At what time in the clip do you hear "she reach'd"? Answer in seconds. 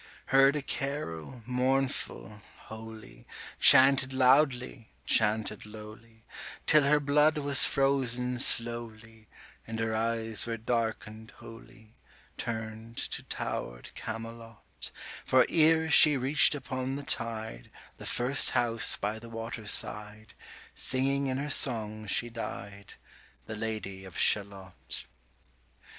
15.91-16.55